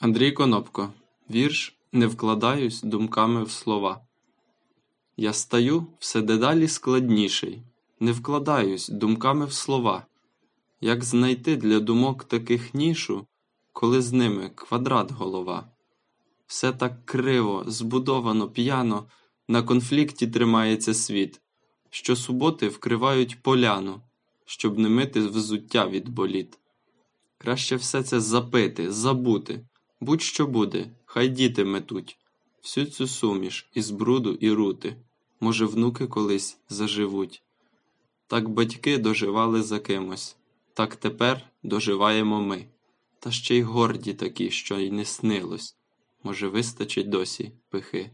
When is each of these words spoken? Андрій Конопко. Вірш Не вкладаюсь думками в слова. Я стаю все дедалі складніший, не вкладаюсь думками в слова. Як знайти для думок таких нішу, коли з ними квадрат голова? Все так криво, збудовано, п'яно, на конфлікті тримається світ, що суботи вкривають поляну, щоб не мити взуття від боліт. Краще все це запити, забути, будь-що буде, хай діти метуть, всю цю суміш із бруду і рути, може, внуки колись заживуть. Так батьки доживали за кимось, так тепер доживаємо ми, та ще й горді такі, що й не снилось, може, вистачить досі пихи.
Андрій 0.00 0.32
Конопко. 0.32 0.92
Вірш 1.30 1.76
Не 1.92 2.06
вкладаюсь 2.06 2.82
думками 2.82 3.44
в 3.44 3.50
слова. 3.50 4.00
Я 5.16 5.32
стаю 5.32 5.86
все 5.98 6.22
дедалі 6.22 6.68
складніший, 6.68 7.62
не 8.00 8.12
вкладаюсь 8.12 8.88
думками 8.88 9.46
в 9.46 9.52
слова. 9.52 10.06
Як 10.80 11.04
знайти 11.04 11.56
для 11.56 11.80
думок 11.80 12.24
таких 12.24 12.74
нішу, 12.74 13.26
коли 13.72 14.02
з 14.02 14.12
ними 14.12 14.50
квадрат 14.54 15.12
голова? 15.12 15.70
Все 16.46 16.72
так 16.72 17.06
криво, 17.06 17.64
збудовано, 17.66 18.48
п'яно, 18.50 19.06
на 19.48 19.62
конфлікті 19.62 20.26
тримається 20.26 20.94
світ, 20.94 21.40
що 21.90 22.16
суботи 22.16 22.68
вкривають 22.68 23.42
поляну, 23.42 24.00
щоб 24.44 24.78
не 24.78 24.88
мити 24.88 25.20
взуття 25.20 25.86
від 25.86 26.08
боліт. 26.08 26.58
Краще 27.38 27.76
все 27.76 28.02
це 28.02 28.20
запити, 28.20 28.92
забути, 28.92 29.64
будь-що 30.00 30.46
буде, 30.46 30.90
хай 31.04 31.28
діти 31.28 31.64
метуть, 31.64 32.18
всю 32.62 32.86
цю 32.86 33.06
суміш 33.06 33.70
із 33.74 33.90
бруду 33.90 34.34
і 34.34 34.50
рути, 34.50 34.96
може, 35.40 35.66
внуки 35.66 36.06
колись 36.06 36.58
заживуть. 36.68 37.42
Так 38.26 38.48
батьки 38.48 38.98
доживали 38.98 39.62
за 39.62 39.80
кимось, 39.80 40.36
так 40.74 40.96
тепер 40.96 41.50
доживаємо 41.62 42.40
ми, 42.40 42.66
та 43.18 43.30
ще 43.30 43.56
й 43.56 43.62
горді 43.62 44.14
такі, 44.14 44.50
що 44.50 44.78
й 44.78 44.90
не 44.90 45.04
снилось, 45.04 45.76
може, 46.22 46.48
вистачить 46.48 47.08
досі 47.08 47.52
пихи. 47.68 48.10